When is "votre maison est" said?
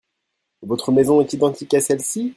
0.63-1.33